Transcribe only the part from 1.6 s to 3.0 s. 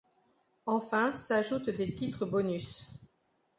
des titres bonus.